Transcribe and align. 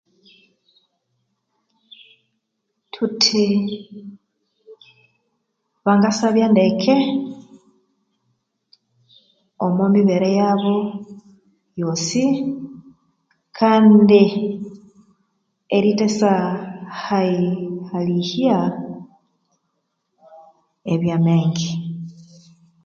Thuthi 2.93 3.45
bangasabya 5.85 6.45
ndeke 6.53 6.95
omumibere 9.65 10.29
yabo 10.39 10.75
yosi 11.79 12.23
kandi 13.57 14.21
erithasya 15.77 16.33
hali 17.05 17.51
halihya 17.89 18.57
ebyamenge 20.93 21.69